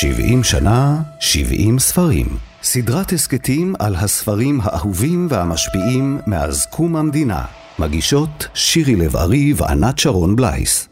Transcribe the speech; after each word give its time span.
70 0.00 0.44
שנה, 0.44 0.96
70 1.20 1.78
ספרים. 1.78 2.26
סדרת 2.62 3.12
הסכתים 3.12 3.74
על 3.78 3.94
הספרים 3.94 4.60
האהובים 4.62 5.26
והמשפיעים 5.30 6.18
מאז 6.26 6.66
קום 6.66 6.96
המדינה. 6.96 7.44
מגישות 7.78 8.48
שירי 8.54 8.96
לב-ארי 8.96 9.52
וענת 9.56 9.98
שרון 9.98 10.36
בלייס. 10.36 10.88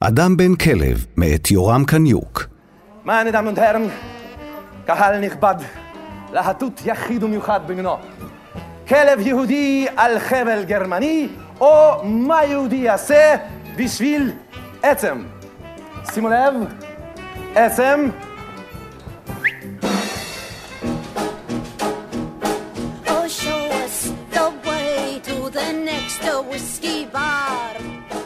אדם 0.00 0.36
בן 0.36 0.54
כלב, 0.54 1.06
מאת 1.16 1.50
יורם 1.50 1.84
קניוק. 1.84 2.46
meine 3.04 3.08
Damen 3.08 3.56
und 3.56 3.58
Herren, 3.58 3.90
קהל 4.86 5.20
נכבד, 5.20 5.54
להטוט 6.32 6.80
יחיד 6.84 7.22
ומיוחד 7.22 7.60
במינו. 7.66 7.96
כלב 8.88 9.20
יהודי 9.20 9.86
על 9.96 10.18
חבל 10.18 10.64
גרמני, 10.64 11.28
או 11.60 12.04
מה 12.04 12.44
יהודי 12.44 12.76
יעשה 12.76 13.36
בשביל 13.76 14.32
עצם. 14.82 15.22
שימו 16.12 16.28
לב, 16.28 16.54
עצם. 17.54 18.08
Whiskey 26.56 27.14
bar. 27.14 27.82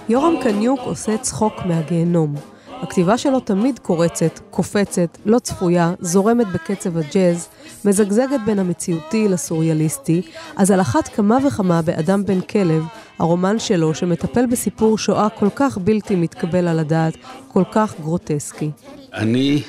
יורם 0.08 0.34
קניוק 0.42 0.80
עושה 0.80 1.18
צחוק 1.18 1.54
מהגיהנום. 1.64 2.34
הכתיבה 2.82 3.18
שלו 3.18 3.40
תמיד 3.40 3.78
קורצת, 3.78 4.38
קופצת, 4.50 5.18
לא 5.26 5.38
צפויה, 5.38 5.94
זורמת 6.00 6.46
בקצב 6.46 6.96
הג'אז, 6.96 7.48
מזגזגת 7.84 8.40
בין 8.46 8.58
המציאותי 8.58 9.28
לסוריאליסטי, 9.28 10.22
אז 10.56 10.70
על 10.70 10.80
אחת 10.80 11.08
כמה 11.08 11.38
וכמה 11.46 11.82
באדם 11.82 12.24
בן 12.24 12.40
כלב, 12.40 12.82
הרומן 13.18 13.58
שלו 13.58 13.94
שמטפל 13.94 14.46
בסיפור 14.46 14.98
שואה 14.98 15.28
כל 15.28 15.48
כך 15.54 15.78
בלתי 15.78 16.16
מתקבל 16.16 16.68
על 16.68 16.78
הדעת, 16.78 17.14
כל 17.48 17.64
כך 17.72 17.94
גרוטסקי. 18.00 18.70
אני 19.14 19.62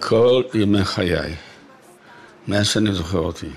כל 0.00 0.42
ימי 0.54 0.84
חיי, 0.84 1.34
מאז 2.48 2.66
שאני 2.66 2.92
זוכר 2.92 3.18
אותי, 3.18 3.50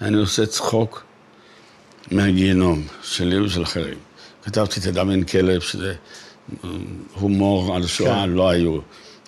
אני 0.00 0.16
עושה 0.16 0.46
צחוק 0.46 1.03
מהגיהנום 2.10 2.82
שלי 3.02 3.40
ושל 3.40 3.62
אחרים. 3.62 3.98
כתבתי 4.42 4.80
את 4.80 4.86
אדם 4.86 5.10
אין 5.10 5.24
כלב, 5.24 5.60
שזה 5.60 5.94
אה, 6.64 6.70
הומור 7.14 7.76
על 7.76 7.86
שואה, 7.86 8.26
לא 8.26 8.48
היו, 8.50 8.78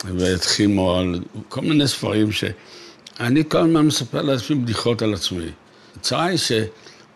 ואת 0.04 0.44
חימו, 0.44 0.96
על 0.96 1.20
כל 1.48 1.60
מיני 1.60 1.88
ספרים 1.88 2.32
שאני 2.32 3.42
כל 3.48 3.58
הזמן 3.58 3.86
מספר 3.86 4.22
לעצמי 4.22 4.56
בדיחות 4.56 5.02
על 5.02 5.14
עצמי. 5.14 5.48
הצרה 5.96 6.24
היא 6.24 6.38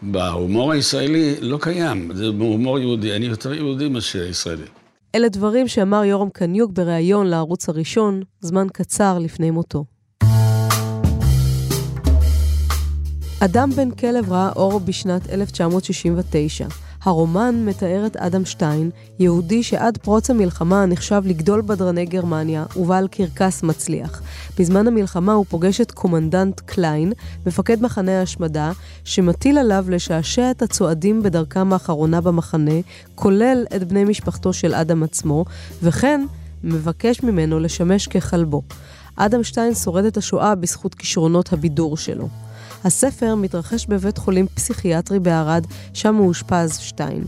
שבהומור 0.03 0.73
הישראלי 0.73 1.35
לא 1.41 1.59
קיים, 1.61 2.11
זה 2.15 2.27
הומור 2.27 2.79
יהודי, 2.79 3.17
אני 3.17 3.27
יותר 3.27 3.55
יהודי 3.55 3.89
מאשר 3.89 4.23
ישראלי. 4.23 4.65
אלה 5.15 5.29
דברים 5.29 5.69
שאמר 5.69 6.05
יורם 6.05 6.31
קניוק 6.31 6.73
בריאיון 6.73 7.27
לערוץ 7.27 7.69
הראשון, 7.69 8.23
זמן 8.41 8.67
קצר 8.73 9.19
לפני 9.19 9.51
מותו. 9.51 9.85
אדם 13.45 13.71
בן 13.71 13.91
כלב 13.91 14.33
ראה 14.33 14.51
אור 14.57 14.81
בשנת 14.81 15.31
1969. 15.31 16.67
הרומן 17.03 17.63
מתאר 17.65 18.07
את 18.07 18.17
אדם 18.17 18.45
שטיין, 18.45 18.91
יהודי 19.19 19.63
שעד 19.63 19.99
פרוץ 19.99 20.31
המלחמה 20.31 20.87
נחשב 20.87 21.23
לגדול 21.27 21.61
בדרני 21.61 22.07
גרמניה 22.07 22.65
ובעל 22.77 23.09
קרקס 23.09 23.63
מצליח. 23.63 24.23
בזמן 24.59 24.87
המלחמה 24.87 25.33
הוא 25.33 25.47
פוגש 25.49 25.81
את 25.81 25.91
קומנדנט 25.91 26.61
קליין, 26.61 27.13
מפקד 27.47 27.83
מחנה 27.83 28.19
ההשמדה, 28.21 28.73
שמטיל 29.05 29.59
עליו 29.59 29.85
לשעשע 29.89 30.51
את 30.51 30.63
הצועדים 30.63 31.23
בדרכם 31.23 31.73
האחרונה 31.73 32.21
במחנה, 32.21 32.81
כולל 33.15 33.65
את 33.77 33.85
בני 33.85 34.05
משפחתו 34.05 34.53
של 34.53 34.75
אדם 34.75 35.03
עצמו, 35.03 35.45
וכן 35.83 36.27
מבקש 36.65 37.23
ממנו 37.23 37.61
לשמש 37.61 38.07
ככלבו. 38.07 38.63
אדם 39.17 39.45
שטיין 39.45 39.75
שורד 39.75 40.05
את 40.05 40.17
השואה 40.17 40.55
בזכות 40.55 40.95
כישרונות 40.95 41.53
הבידור 41.53 41.97
שלו. 41.97 42.29
הספר 42.85 43.35
מתרחש 43.35 43.87
בבית 43.87 44.19
חולים 44.19 44.47
פסיכיאטרי 44.55 45.19
בערד, 45.19 45.67
שם 45.95 46.15
מאושפז 46.15 46.79
שטיין. 46.79 47.25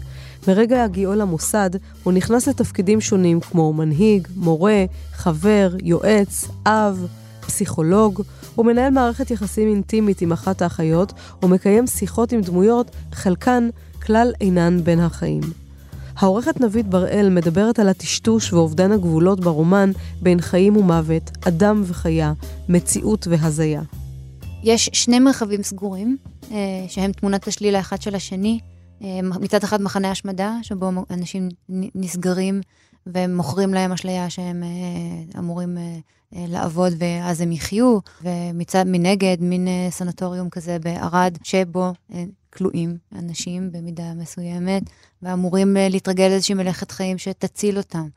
מרגע 0.49 0.85
הגיעו 0.85 1.15
למוסד, 1.15 1.71
הוא 2.03 2.13
נכנס 2.13 2.49
לתפקידים 2.49 3.01
שונים 3.01 3.41
כמו 3.41 3.73
מנהיג, 3.73 4.29
מורה, 4.37 4.85
חבר, 5.13 5.75
יועץ, 5.83 6.45
אב, 6.67 7.07
פסיכולוג. 7.41 8.23
הוא 8.55 8.67
מנהל 8.67 8.91
מערכת 8.91 9.31
יחסים 9.31 9.69
אינטימית 9.69 10.21
עם 10.21 10.33
אחת 10.33 10.63
האחיות, 10.63 11.13
ומקיים 11.43 11.87
שיחות 11.87 12.33
עם 12.33 12.41
דמויות, 12.41 12.91
חלקן 13.13 13.69
כלל 14.07 14.33
אינן 14.41 14.85
בין 14.85 15.01
החיים. 15.01 15.43
העורכת 16.17 16.61
נבית 16.61 16.87
בראל 16.87 17.29
מדברת 17.29 17.79
על 17.79 17.89
הטשטוש 17.89 18.53
ואובדן 18.53 18.93
הגבולות 18.93 19.41
ברומן 19.41 19.91
בין 20.23 20.41
חיים 20.41 20.77
ומוות, 20.77 21.31
אדם 21.49 21.83
וחיה, 21.87 22.33
מציאות 22.69 23.27
והזיה. 23.31 23.83
יש 24.63 24.91
שני 24.93 25.19
מרחבים 25.19 25.63
סגורים, 25.63 26.17
אה, 26.51 26.57
שהם 26.89 27.13
תמונת 27.13 27.49
השליל 27.49 27.75
האחד 27.75 28.03
של 28.03 28.15
השני. 28.15 28.61
אה, 29.03 29.21
מצד 29.23 29.65
אחד 29.65 29.83
מחנה 29.83 30.11
השמדה, 30.11 30.57
שבו 30.63 30.91
אנשים 31.11 31.49
נסגרים 31.95 32.61
ומוכרים 33.07 33.75
להם 33.75 33.93
אשליה 33.93 34.31
שהם 34.31 34.63
אה, 34.63 35.39
אמורים 35.41 35.79
לעבוד 36.33 36.93
ואז 36.99 37.41
הם 37.41 37.53
יחיו, 37.53 37.99
ומצד 38.23 38.85
מנגד 38.87 39.37
מין 39.41 39.69
סנטוריום 39.91 40.51
כזה 40.51 40.79
בערד, 40.79 41.39
שבו 41.43 41.93
כלואים 42.53 42.97
אנשים 43.19 43.73
במידה 43.73 44.15
מסוימת, 44.15 44.83
ואמורים 45.23 45.77
להתרגל 45.91 46.29
לאיזושהי 46.29 46.55
מלאכת 46.55 46.91
חיים 46.91 47.19
שתציל 47.19 47.79
אותם. 47.79 48.09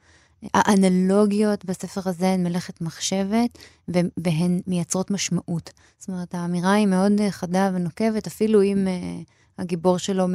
האנלוגיות 0.53 1.65
בספר 1.65 2.01
הזה 2.05 2.29
הן 2.29 2.43
מלאכת 2.43 2.81
מחשבת, 2.81 3.57
והן 3.87 4.61
מייצרות 4.67 5.11
משמעות. 5.11 5.69
זאת 5.97 6.09
אומרת, 6.09 6.35
האמירה 6.35 6.73
היא 6.73 6.87
מאוד 6.87 7.11
חדה 7.29 7.71
ונוקבת, 7.73 8.27
אפילו 8.27 8.63
אם 8.63 8.87
uh, 8.87 9.31
הגיבור 9.59 9.97
שלו 9.97 10.25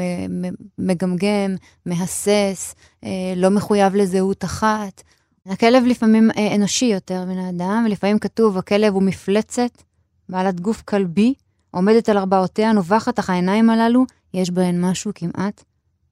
מגמגם, 0.78 1.54
מהסס, 1.86 2.74
uh, 3.04 3.06
לא 3.36 3.50
מחויב 3.50 3.94
לזהות 3.94 4.44
אחת. 4.44 5.02
הכלב 5.46 5.84
לפעמים 5.86 6.30
uh, 6.30 6.54
אנושי 6.54 6.84
יותר 6.84 7.24
מן 7.24 7.38
האדם, 7.38 7.84
ולפעמים 7.86 8.18
כתוב, 8.18 8.58
הכלב 8.58 8.94
הוא 8.94 9.02
מפלצת, 9.02 9.82
בעלת 10.28 10.60
גוף 10.60 10.82
כלבי, 10.82 11.34
עומדת 11.70 12.08
על 12.08 12.18
ארבעותיה, 12.18 12.72
נובחת, 12.72 13.18
אך 13.18 13.30
העיניים 13.30 13.70
הללו, 13.70 14.04
יש 14.34 14.50
בהן 14.50 14.84
משהו 14.84 15.12
כמעט 15.14 15.64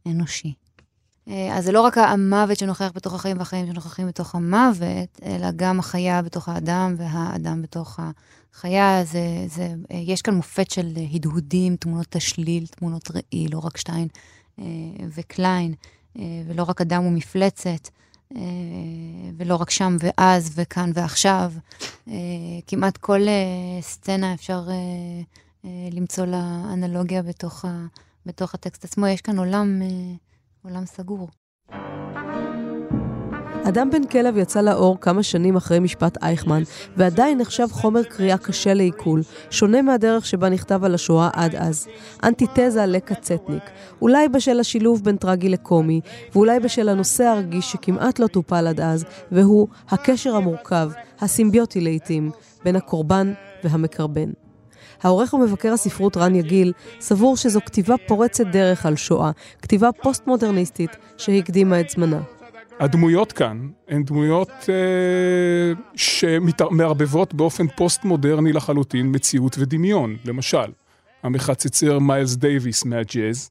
אנושי. 0.07 0.55
אה, 1.29 1.57
אז 1.57 1.65
זה 1.65 1.73
לא 1.73 1.81
רק 1.81 1.99
המוות 1.99 2.59
שנוכח 2.59 2.91
בתוך 2.95 3.15
החיים 3.15 3.39
והחיים 3.39 3.67
שנוכחים 3.67 4.07
בתוך 4.07 4.35
המוות, 4.35 5.21
אלא 5.25 5.47
גם 5.57 5.79
החיה 5.79 6.23
בתוך 6.23 6.49
האדם 6.49 6.95
והאדם 6.99 7.63
בתוך 7.63 8.01
החיה. 8.55 9.05
זה, 9.05 9.21
זה, 9.47 9.75
אה, 9.93 9.97
יש 9.97 10.23
כאן 10.23 10.35
מופת 10.35 10.71
של 10.71 10.93
הדהודים, 11.15 11.77
תמונות 11.77 12.07
תשליל, 12.11 12.67
תמונות 12.67 13.11
ראי, 13.11 13.49
לא 13.49 13.59
רק 13.59 13.77
שטיין 13.77 14.09
אה, 14.59 14.65
וקליין, 15.15 15.75
ולא 16.47 16.63
רק 16.63 16.81
אדם 16.81 17.07
ומפלצת. 17.07 17.89
ולא 19.37 19.57
רק 19.57 19.71
שם 19.71 19.97
ואז 20.01 20.53
וכאן 20.55 20.91
ועכשיו. 20.95 21.53
כמעט 22.67 22.97
כל 22.97 23.21
סצנה 23.81 24.35
אפשר 24.35 24.69
למצוא 25.93 26.27
לה 26.27 26.65
אנלוגיה 26.73 27.23
בתוך, 27.23 27.65
בתוך 28.27 28.55
הטקסט 28.55 28.85
עצמו. 28.85 29.07
יש 29.07 29.21
כאן 29.21 29.39
עולם 29.39 29.83
עולם 30.69 30.87
סגור. 30.87 31.29
אדם 33.69 33.91
בן 33.91 34.07
כלב 34.07 34.37
יצא 34.37 34.61
לאור 34.61 35.01
כמה 35.01 35.23
שנים 35.23 35.57
אחרי 35.57 35.81
משפט 35.81 36.23
אייכמן, 36.23 36.63
ועדיין 36.97 37.39
נחשב 37.39 37.67
חומר 37.71 38.03
קריאה 38.03 38.39
קשה 38.39 38.75
לעיכול, 38.75 39.23
שונה 39.51 39.83
מהדרך 39.83 40.27
שבה 40.27 40.49
נכתב 40.49 40.85
על 40.85 40.95
השואה 40.95 41.31
עד 41.33 41.55
אז. 41.55 41.89
אנטיתזה 42.25 42.87
לקצטניק, 42.87 43.63
אולי 44.03 44.29
בשל 44.29 44.61
השילוב 44.61 45.05
בין 45.05 45.17
טרגי 45.17 45.49
לקומי, 45.49 46.01
ואולי 46.35 46.61
בשל 46.61 46.89
הנושא 46.89 47.25
הרגיש 47.25 47.73
שכמעט 47.73 48.19
לא 48.19 48.27
טופל 48.27 48.67
עד 48.67 48.81
אז, 48.81 49.05
והוא 49.33 49.69
הקשר 49.89 50.37
המורכב, 50.37 50.91
הסימביוטי 51.21 51.81
לעיתים, 51.81 52.31
בין 52.65 52.77
הקורבן 52.77 53.33
והמקרבן. 53.65 54.48
העורך 55.03 55.35
ומבקר 55.35 55.73
הספרות 55.73 56.17
רן 56.17 56.35
יגיל 56.35 56.73
סבור 57.01 57.37
שזו 57.37 57.61
כתיבה 57.67 57.95
פורצת 58.07 58.47
דרך 58.47 58.87
על 58.87 58.97
שואה, 58.97 59.31
כתיבה 59.63 59.93
פוסט-מודרניסטית 60.03 60.97
שהקדימה 61.17 61.81
את 61.81 61.91
זמנה. 61.91 62.21
הדמויות 62.81 63.33
כאן 63.33 63.69
הן 63.89 64.05
דמויות 64.05 64.51
אה, 64.69 65.73
שמערבבות 65.95 67.35
באופן 67.35 67.67
פוסט-מודרני 67.69 68.53
לחלוטין 68.53 69.15
מציאות 69.15 69.57
ודמיון. 69.59 70.17
למשל, 70.25 70.73
המחצצר 71.23 71.99
מיילס 71.99 72.35
דייוויס 72.35 72.85
מהג'אז 72.85 73.51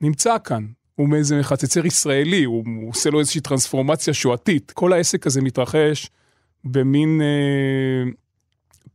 נמצא 0.00 0.36
כאן. 0.44 0.66
הוא 0.94 1.08
מאיזה 1.08 1.38
מחצצר 1.38 1.86
ישראלי, 1.86 2.44
הוא, 2.44 2.64
הוא 2.82 2.90
עושה 2.90 3.10
לו 3.10 3.20
איזושהי 3.20 3.40
טרנספורמציה 3.40 4.14
שואתית. 4.14 4.70
כל 4.70 4.92
העסק 4.92 5.26
הזה 5.26 5.42
מתרחש 5.42 6.10
במין 6.64 7.20
אה, 7.20 8.10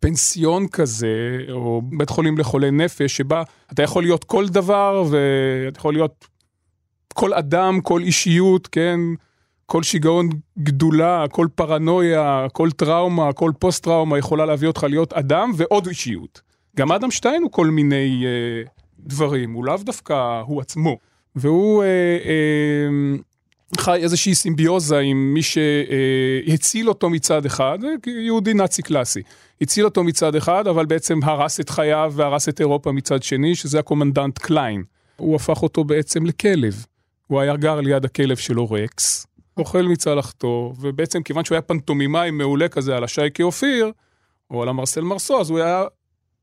פנסיון 0.04 0.68
כזה, 0.68 1.38
או 1.52 1.82
בית 1.98 2.10
חולים 2.10 2.38
לחולי 2.38 2.72
נפש, 2.72 3.18
שבה 3.18 3.44
אתה 3.74 3.84
יכול 3.84 4.04
להיות 4.04 4.24
כל 4.24 4.48
דבר, 4.48 5.04
ואתה 5.10 5.80
יכול 5.80 5.94
להיות 5.94 6.28
כל 7.14 7.34
אדם, 7.34 7.82
כל 7.82 8.02
אישיות, 8.02 8.68
כן? 8.68 9.00
כל 9.66 9.84
שיגעון 9.84 10.30
גדולה, 10.60 11.26
כל 11.32 11.48
פרנויה, 11.56 12.48
כל 12.54 12.72
טראומה, 12.72 13.34
כל 13.34 13.52
פוסט-טראומה 13.60 14.18
יכולה 14.18 14.46
להביא 14.46 14.68
אותך 14.68 14.84
להיות 14.90 15.14
אדם 15.14 15.52
ועוד 15.56 15.88
אישיות. 15.88 16.42
גם 16.78 16.92
אדם 16.92 17.12
שטיין 17.12 17.44
הוא 17.44 17.52
כל 17.52 17.68
מיני 17.68 18.26
אה, 18.26 18.64
דברים, 19.00 19.54
הוא 19.54 19.66
לאו 19.66 19.78
דווקא 19.78 20.42
הוא 20.46 20.62
עצמו. 20.62 20.98
והוא 21.36 21.84
אה, 21.84 21.88
אה, 22.26 23.16
חי 23.78 24.00
איזושהי 24.04 24.36
סימביוזה 24.36 25.00
עם 25.00 25.34
מי 25.34 25.42
שהציל 25.42 26.90
אותו 26.90 27.10
מצד 27.10 27.46
אחד, 27.46 27.80
יהודי 28.08 28.54
נאצי 28.54 28.82
קלאסי. 28.82 29.22
הציל 29.62 29.86
אותו 29.86 30.04
מצד 30.04 30.36
אחד, 30.36 30.68
אבל 30.68 30.86
בעצם 30.86 31.20
הרס 31.24 31.60
את 31.60 31.70
חייו 31.70 32.14
והרס 32.16 32.50
את 32.50 32.60
אירופה 32.60 32.92
מצד 32.92 33.24
שני, 33.24 33.56
שזה 33.56 33.80
הקומנדנט 33.80 34.38
קליין. 34.38 34.84
הוא 35.18 35.36
הפך 35.36 35.64
אותו 35.64 35.84
בעצם 35.84 36.26
לכלב. 36.26 36.86
הוא 37.28 37.40
היה 37.40 37.56
גר 37.56 37.82
ליד 37.82 38.06
הכלב 38.06 38.38
שלו 38.38 38.72
רקס, 38.72 39.28
אוכל 39.58 39.82
מצלחתו, 39.82 40.74
ובעצם 40.80 41.24
כיוון 41.24 41.46
שהוא 41.46 41.56
היה 41.56 41.62
פנטומימאי 41.62 42.32
מעולה 42.32 42.68
כזה 42.68 42.96
על 42.98 43.04
השייקי 43.04 43.44
אופיר, 43.44 43.92
או 44.52 44.64
על 44.64 44.70
המרסל 44.70 45.02
מרסו, 45.02 45.42
אז 45.42 45.50
הוא 45.50 45.60
היה 45.60 45.84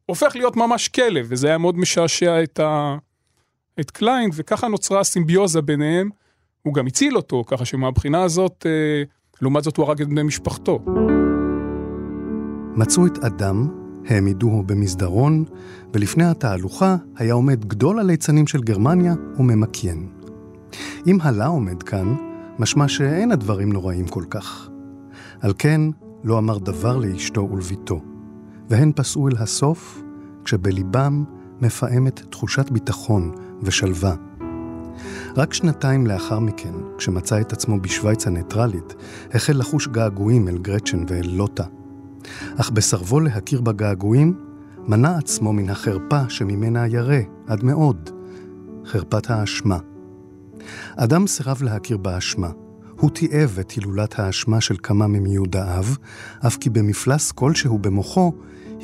הופך 0.06 0.36
להיות 0.36 0.56
ממש 0.56 0.88
כלב, 0.88 1.26
וזה 1.28 1.48
היה 1.48 1.58
מאוד 1.58 1.78
משעשע 1.78 2.42
את, 2.42 2.60
ה... 2.60 2.96
את 3.80 3.90
קליין, 3.90 4.30
וככה 4.34 4.68
נוצרה 4.68 5.04
סימביוזה 5.04 5.62
ביניהם. 5.62 6.10
הוא 6.62 6.74
גם 6.74 6.86
הציל 6.86 7.16
אותו, 7.16 7.44
ככה 7.46 7.64
שמהבחינה 7.64 8.22
הזאת, 8.22 8.66
אה, 8.66 9.02
לעומת 9.42 9.64
זאת 9.64 9.76
הוא 9.76 9.86
הרג 9.86 10.02
את 10.02 10.08
בני 10.08 10.22
משפחתו. 10.22 10.78
מצאו 12.76 13.06
את 13.06 13.18
אדם, 13.18 13.68
העמידוהו 14.08 14.62
במסדרון, 14.62 15.44
ולפני 15.94 16.24
התהלוכה 16.24 16.96
היה 17.16 17.34
עומד 17.34 17.64
גדול 17.64 17.98
הליצנים 17.98 18.46
של 18.46 18.60
גרמניה 18.60 19.14
וממקיין. 19.38 20.08
אם 21.06 21.18
הלה 21.22 21.46
עומד 21.46 21.82
כאן, 21.82 22.14
משמע 22.58 22.88
שאין 22.88 23.32
הדברים 23.32 23.72
נוראים 23.72 24.08
כל 24.08 24.24
כך. 24.30 24.68
על 25.40 25.52
כן, 25.58 25.80
לא 26.24 26.38
אמר 26.38 26.58
דבר 26.58 26.96
לאשתו 26.96 27.48
ולביתו, 27.52 28.00
והן 28.68 28.92
פסעו 28.96 29.28
אל 29.28 29.36
הסוף, 29.38 30.02
כשבליבם 30.44 31.24
מפעמת 31.60 32.22
תחושת 32.30 32.70
ביטחון 32.70 33.32
ושלווה. 33.62 34.29
רק 35.36 35.54
שנתיים 35.54 36.06
לאחר 36.06 36.38
מכן, 36.38 36.72
כשמצא 36.98 37.40
את 37.40 37.52
עצמו 37.52 37.80
בשוויץ 37.80 38.26
הניטרלית, 38.26 38.94
החל 39.34 39.52
לחוש 39.56 39.88
געגועים 39.88 40.48
אל 40.48 40.58
גרצ'ן 40.58 41.04
ואל 41.08 41.28
לוטה. 41.28 41.64
אך 42.56 42.70
בסרבו 42.70 43.20
להכיר 43.20 43.60
בגעגועים, 43.60 44.34
מנע 44.88 45.18
עצמו 45.18 45.52
מן 45.52 45.70
החרפה 45.70 46.28
שממנה 46.28 46.86
ירא 46.86 47.20
עד 47.46 47.64
מאוד, 47.64 48.10
חרפת 48.86 49.30
האשמה. 49.30 49.78
אדם 50.96 51.26
סירב 51.26 51.62
להכיר 51.62 51.96
באשמה. 51.96 52.50
הוא 53.00 53.10
תיעב 53.10 53.56
את 53.60 53.70
הילולת 53.70 54.18
האשמה 54.18 54.60
של 54.60 54.76
כמה 54.82 55.06
ממיודעיו, 55.06 55.84
אף 56.46 56.56
כי 56.56 56.70
במפלס 56.70 57.32
כלשהו 57.32 57.78
במוחו, 57.78 58.32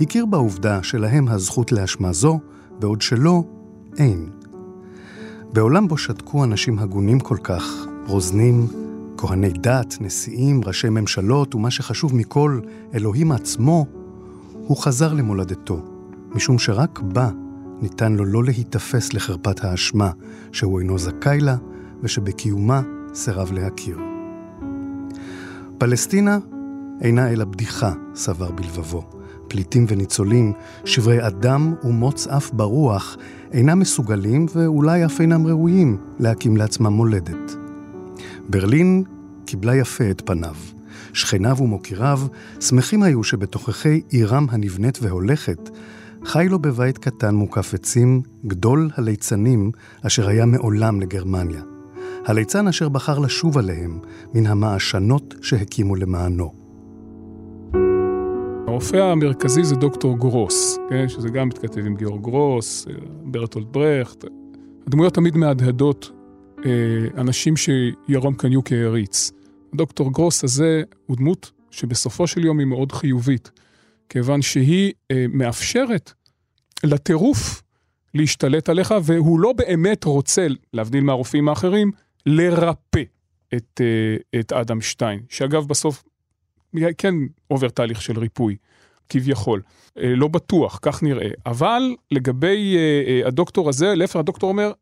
הכיר 0.01 0.27
בעובדה 0.27 0.83
שלהם 0.83 1.29
הזכות 1.29 1.73
לאשמה 1.73 2.13
זו, 2.13 2.41
בעוד 2.79 3.03
שלא, 3.03 3.45
אין. 3.99 4.36
בעולם 5.53 5.89
בו 5.89 5.99
שתקו 5.99 6.45
אנשים 6.45 6.79
הגונים 6.79 7.21
כל 7.21 7.37
כך, 7.43 7.87
רוזנים, 8.07 8.67
כהני 9.17 9.53
דת, 9.53 9.97
נשיאים, 10.01 10.61
ראשי 10.65 10.89
ממשלות, 10.89 11.55
ומה 11.55 11.71
שחשוב 11.71 12.17
מכל, 12.17 12.61
אלוהים 12.95 13.33
עצמו, 13.33 13.87
הוא 14.53 14.77
חזר 14.77 15.13
למולדתו, 15.13 15.83
משום 16.35 16.59
שרק 16.59 17.01
בה 17.01 17.31
ניתן 17.83 18.13
לו 18.13 18.25
לא 18.25 18.45
להיתפס 18.45 19.13
לחרפת 19.13 19.65
האשמה 19.65 20.11
שהוא 20.53 20.81
אינו 20.81 20.99
זכאי 20.99 21.41
לה, 21.41 21.57
ושבקיומה 22.03 22.83
סירב 23.15 23.53
להכיר. 23.53 23.99
פלסטינה 25.79 26.39
אינה 27.01 27.33
אלא 27.33 27.45
בדיחה, 27.45 27.93
סבר 28.15 28.51
בלבבו. 28.51 29.11
פליטים 29.49 29.87
וניצולים, 29.89 30.53
שברי 30.85 31.27
אדם 31.27 31.75
ומוץ 31.85 32.27
אף 32.27 32.51
ברוח, 32.53 33.17
אינם 33.53 33.79
מסוגלים 33.79 34.47
ואולי 34.55 35.05
אף 35.05 35.21
אינם 35.21 35.47
ראויים 35.47 35.99
להקים 36.19 36.57
לעצמם 36.57 36.93
מולדת. 36.93 37.57
ברלין 38.49 39.05
קיבלה 39.45 39.77
יפה 39.77 40.11
את 40.11 40.23
פניו. 40.27 40.55
שכניו 41.13 41.57
ומוקיריו 41.61 42.21
שמחים 42.61 43.03
היו 43.03 43.25
שבתוככי 43.25 44.01
עירם 44.09 44.47
הנבנית 44.51 44.99
והולכת, 45.03 45.71
חי 46.25 46.47
לו 46.49 46.59
בבית 46.59 46.99
קטן 46.99 47.35
מוקף 47.35 47.75
עצים 47.75 48.23
גדול 48.47 48.91
הליצנים 48.95 49.71
אשר 50.03 50.29
היה 50.29 50.47
מעולם 50.47 51.01
לגרמניה. 51.01 51.63
הליצן 52.27 52.69
אשר 52.69 52.89
בחר 52.89 53.19
לשוב 53.19 53.59
עליהם 53.59 53.99
מן 54.35 54.47
המעשנות 54.47 55.35
שהקימו 55.43 55.97
למענו. 55.97 56.66
הרופא 58.77 58.97
המרכזי 58.97 59.65
זה 59.65 59.77
דוקטור 59.77 60.19
גרוס, 60.19 60.79
כן? 60.91 61.09
שזה 61.09 61.29
גם 61.29 61.49
מתכתב 61.49 61.87
עם 61.87 61.97
גיאורג 61.97 62.23
גרוס, 62.23 62.87
ברטולד 63.23 63.67
ברכט. 63.73 64.25
הדמויות 64.87 65.15
תמיד 65.15 65.37
מהדהדות 65.37 66.11
אה, 66.67 66.71
אנשים 67.21 67.55
שירום 67.57 68.35
קניוק 68.35 68.73
העריץ. 68.73 69.33
דוקטור 69.75 70.13
גרוס 70.13 70.45
הזה 70.45 70.83
הוא 71.07 71.17
דמות 71.17 71.51
שבסופו 71.71 72.27
של 72.27 72.45
יום 72.45 72.59
היא 72.59 72.67
מאוד 72.67 72.93
חיובית, 72.93 73.51
כיוון 74.09 74.43
שהיא 74.43 74.93
אה, 75.11 75.27
מאפשרת 75.29 76.13
לטירוף 76.85 77.63
להשתלט 78.15 78.69
עליך, 78.69 78.95
והוא 79.03 79.41
לא 79.41 79.53
באמת 79.53 80.05
רוצה, 80.05 80.47
להבדיל 80.73 81.05
מהרופאים 81.05 81.49
האחרים, 81.49 81.91
לרפא 82.27 83.03
את, 83.55 83.81
אה, 83.81 84.41
את 84.41 84.53
אדם 84.53 84.81
שטיין, 84.81 85.21
שאגב 85.29 85.69
בסוף 85.69 86.05
כן 86.99 87.15
עובר 87.49 87.69
תהליך 87.69 88.03
של 88.03 88.19
ריפוי, 88.19 88.57
כביכול. 89.09 89.63
אה, 89.99 90.15
לא 90.17 90.29
בטוח, 90.29 90.79
כך 90.83 91.03
נראה. 91.03 91.29
אבל 91.47 91.97
לגבי 92.11 92.77
אה, 92.77 93.29
הדוקטור 93.29 93.69
הזה, 93.69 93.95
להפך 93.95 94.17
הדוקטור 94.17 94.51
אומר, 94.51 94.73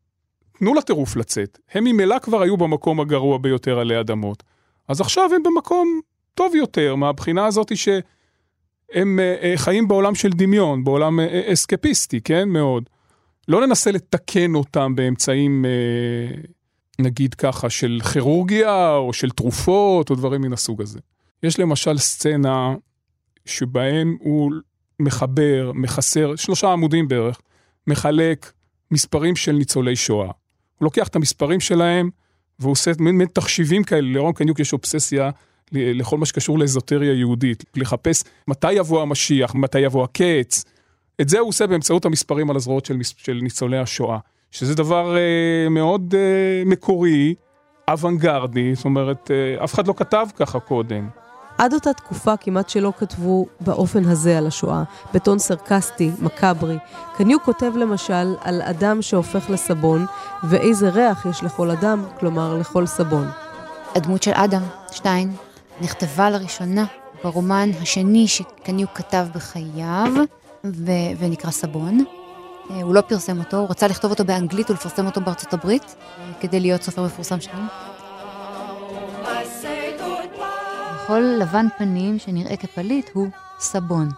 תנו 0.59 0.73
לטירוף 0.73 1.15
לצאת. 1.15 1.59
הם 1.71 1.83
ממילא 1.83 2.19
כבר 2.19 2.41
היו 2.41 2.57
במקום 2.57 2.99
הגרוע 2.99 3.37
ביותר 3.37 3.79
עלי 3.79 3.99
אדמות. 3.99 4.43
אז 4.87 5.01
עכשיו 5.01 5.29
הם 5.35 5.43
במקום 5.43 5.99
טוב 6.33 6.55
יותר, 6.55 6.95
מהבחינה 6.95 7.45
הזאת 7.45 7.71
שהם 7.77 9.19
חיים 9.55 9.87
בעולם 9.87 10.15
של 10.15 10.29
דמיון, 10.29 10.83
בעולם 10.83 11.19
אסקפיסטי, 11.53 12.21
כן? 12.21 12.49
מאוד. 12.49 12.89
לא 13.47 13.67
ננסה 13.67 13.91
לתקן 13.91 14.55
אותם 14.55 14.95
באמצעים 14.95 15.65
נגיד 16.99 17.33
ככה, 17.33 17.69
של 17.69 17.99
כירורגיה 18.13 18.95
או 18.95 19.13
של 19.13 19.29
תרופות 19.29 20.09
או 20.09 20.15
דברים 20.15 20.41
מן 20.41 20.53
הסוג 20.53 20.81
הזה. 20.81 20.99
יש 21.43 21.59
למשל 21.59 21.97
סצנה 21.97 22.75
שבהם 23.45 24.17
הוא 24.19 24.51
מחבר, 24.99 25.71
מחסר, 25.75 26.35
שלושה 26.35 26.71
עמודים 26.71 27.07
בערך, 27.07 27.41
מחלק 27.87 28.51
מספרים 28.91 29.35
של 29.35 29.51
ניצולי 29.51 29.95
שואה. 29.95 30.25
הוא 30.25 30.85
לוקח 30.85 31.07
את 31.07 31.15
המספרים 31.15 31.59
שלהם 31.59 32.09
והוא 32.59 32.71
עושה 32.71 32.91
מין, 32.99 33.17
מין 33.17 33.27
תחשיבים 33.27 33.83
כאלה, 33.83 34.13
לרון 34.13 34.33
קניוק 34.33 34.59
יש 34.59 34.73
אובססיה 34.73 35.29
לכל 35.71 36.17
מה 36.17 36.25
שקשור 36.25 36.59
לאזוטריה 36.59 37.13
יהודית, 37.13 37.63
לחפש 37.75 38.23
מתי 38.47 38.73
יבוא 38.73 39.01
המשיח, 39.01 39.55
מתי 39.55 39.79
יבוא 39.79 40.03
הקץ. 40.03 40.65
את 41.21 41.29
זה 41.29 41.39
הוא 41.39 41.49
עושה 41.49 41.67
באמצעות 41.67 42.05
המספרים 42.05 42.49
על 42.49 42.55
הזרועות 42.55 42.85
של, 42.85 42.97
של 43.17 43.39
ניצולי 43.43 43.77
השואה. 43.77 44.17
שזה 44.51 44.75
דבר 44.75 45.17
אה, 45.17 45.69
מאוד 45.69 46.15
אה, 46.17 46.63
מקורי, 46.65 47.35
אוונגרדי, 47.89 48.75
זאת 48.75 48.85
אומרת, 48.85 49.31
אה, 49.31 49.63
אף 49.63 49.73
אחד 49.73 49.87
לא 49.87 49.93
כתב 49.97 50.27
ככה 50.35 50.59
קודם. 50.59 51.09
עד 51.57 51.73
אותה 51.73 51.93
תקופה 51.93 52.37
כמעט 52.37 52.69
שלא 52.69 52.93
כתבו 52.97 53.45
באופן 53.61 54.05
הזה 54.05 54.37
על 54.37 54.47
השואה, 54.47 54.83
בטון 55.13 55.39
סרקסטי, 55.39 56.11
מקאברי. 56.19 56.77
קניוק 57.17 57.43
כותב 57.43 57.71
למשל 57.75 58.35
על 58.41 58.61
אדם 58.61 59.01
שהופך 59.01 59.49
לסבון, 59.49 60.05
ואיזה 60.43 60.89
ריח 60.89 61.25
יש 61.25 61.43
לכל 61.43 61.71
אדם, 61.71 62.05
כלומר 62.19 62.57
לכל 62.57 62.85
סבון. 62.85 63.27
הדמות 63.95 64.23
של 64.23 64.31
אדם, 64.33 64.61
שטיין, 64.91 65.35
נכתבה 65.81 66.29
לראשונה 66.29 66.85
ברומן 67.23 67.69
השני 67.81 68.27
שקניוק 68.27 68.91
כתב 68.93 69.27
בחייו, 69.35 70.13
ו- 70.65 71.11
ונקרא 71.19 71.51
סבון. 71.51 72.03
אה, 72.71 72.81
הוא 72.81 72.95
לא 72.95 73.01
פרסם 73.01 73.39
אותו, 73.39 73.57
הוא 73.57 73.67
רצה 73.69 73.87
לכתוב 73.87 74.11
אותו 74.11 74.25
באנגלית 74.25 74.69
ולפרסם 74.69 75.05
אותו 75.05 75.21
בארצות 75.21 75.53
הברית, 75.53 75.95
אה, 76.19 76.31
כדי 76.39 76.59
להיות 76.59 76.81
סופר 76.81 77.03
מפורסם 77.03 77.41
שם. 77.41 77.67
בכל 81.05 81.19
לבן 81.39 81.65
פנים 81.77 82.19
שנראה 82.19 82.57
כפליט 82.57 83.09
הוא 83.13 83.27
סבון. 83.59 84.09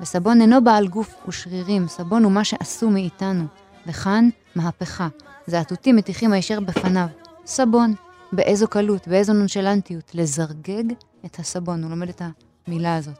וסבון 0.00 0.40
אינו 0.40 0.64
בעל 0.64 0.88
גוף 0.88 1.14
ושרירים, 1.28 1.88
סבון 1.88 2.24
הוא 2.24 2.32
מה 2.32 2.44
שעשו 2.44 2.90
מאיתנו. 2.90 3.44
וכאן, 3.86 4.28
מהפכה. 4.56 5.08
זעתותים 5.46 5.96
מתיחים 5.96 6.32
הישר 6.32 6.60
בפניו. 6.60 7.06
סבון. 7.46 7.94
באיזו 8.32 8.68
קלות, 8.68 9.08
באיזו 9.08 9.32
נונשלנטיות, 9.32 10.14
לזרגג 10.14 10.84
את 11.26 11.38
הסבון. 11.38 11.82
הוא 11.82 11.90
לומד 11.90 12.08
את 12.08 12.22
המילה 12.66 12.96
הזאת. 12.96 13.18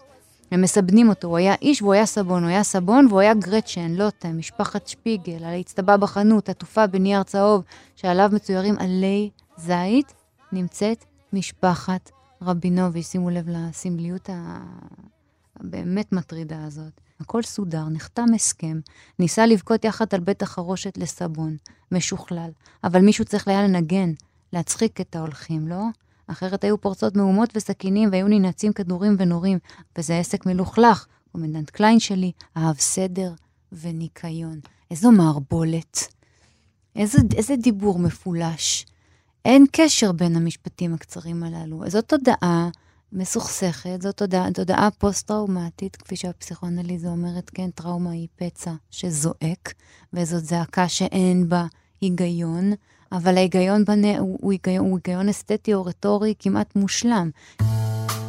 הם 0.50 0.62
מסבנים 0.62 1.08
אותו, 1.08 1.28
הוא 1.28 1.36
היה 1.36 1.54
איש 1.62 1.82
והוא 1.82 1.94
היה 1.94 2.06
סבון, 2.06 2.42
הוא 2.42 2.50
היה 2.50 2.62
סבון 2.62 3.06
והוא 3.06 3.20
היה 3.20 3.34
גרצ'ן, 3.34 3.90
לוטם, 3.90 4.38
משפחת 4.38 4.86
שפיגל, 4.86 5.44
על 5.44 5.44
האצטבה 5.44 5.96
בחנות, 5.96 6.48
עטופה 6.48 6.86
בנייר 6.86 7.22
צהוב, 7.22 7.62
שעליו 7.96 8.30
מצוירים 8.32 8.74
עלי 8.78 9.30
זית, 9.56 10.14
נמצאת 10.52 11.04
משפחת 11.32 12.10
רבינוביץ', 12.42 13.06
שימו 13.06 13.30
לב 13.30 13.48
לסמליות 13.48 14.30
הבאמת 15.60 16.12
מטרידה 16.12 16.64
הזאת. 16.64 17.00
הכל 17.20 17.42
סודר, 17.42 17.88
נחתם 17.88 18.26
הסכם, 18.34 18.80
ניסה 19.18 19.46
לבכות 19.46 19.84
יחד 19.84 20.06
על 20.12 20.20
בית 20.20 20.42
החרושת 20.42 20.98
לסבון, 20.98 21.56
משוכלל, 21.92 22.50
אבל 22.84 23.00
מישהו 23.00 23.24
צריך 23.24 23.48
היה 23.48 23.62
לנגן, 23.62 24.12
להצחיק 24.52 25.00
את 25.00 25.16
ההולכים, 25.16 25.68
לא? 25.68 25.82
אחרת 26.26 26.64
היו 26.64 26.80
פורצות 26.80 27.16
מהומות 27.16 27.50
וסכינים 27.56 28.08
והיו 28.12 28.28
ננעצים 28.28 28.72
כדורים 28.72 29.16
ונורים, 29.18 29.58
וזה 29.98 30.18
עסק 30.18 30.46
מלוכלך. 30.46 31.06
קומנדנט 31.32 31.70
קליין 31.70 32.00
שלי 32.00 32.32
אהב 32.56 32.78
סדר 32.78 33.32
וניקיון. 33.72 34.60
איזו 34.90 35.10
מערבולת. 35.10 35.98
איזה, 36.96 37.18
איזה 37.36 37.56
דיבור 37.56 37.98
מפולש. 37.98 38.86
אין 39.46 39.66
קשר 39.72 40.12
בין 40.12 40.36
המשפטים 40.36 40.94
הקצרים 40.94 41.42
הללו. 41.42 41.90
זאת 41.90 42.04
תודעה 42.08 42.68
מסוכסכת, 43.12 44.02
זאת 44.02 44.16
תודעה, 44.16 44.52
תודעה 44.52 44.88
פוסט-טראומטית, 44.98 45.96
כפי 45.96 46.16
שהפסיכואנליזה 46.16 47.08
אומרת, 47.08 47.50
כן, 47.54 47.70
טראומה 47.70 48.10
היא 48.10 48.28
פצע 48.36 48.70
שזועק, 48.90 49.74
וזאת 50.12 50.44
זעקה 50.44 50.88
שאין 50.88 51.48
בה 51.48 51.66
היגיון, 52.00 52.72
אבל 53.12 53.36
ההיגיון 53.36 53.84
בנה 53.84 54.18
הוא, 54.18 54.38
הוא, 54.40 54.52
היגיון, 54.52 54.90
הוא 54.90 54.98
היגיון 55.04 55.28
אסתטי 55.28 55.74
או 55.74 55.84
רטורי 55.84 56.34
כמעט 56.38 56.76
מושלם. 56.76 57.30